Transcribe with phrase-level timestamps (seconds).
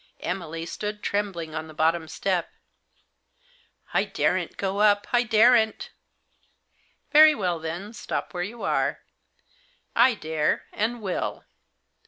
[0.21, 2.49] Emily stood trembling on the bottom step."
[3.93, 5.91] I daren't go up, I daren't.""
[7.13, 9.01] Very well, then; stop where you are.
[9.95, 11.45] I dare, and will."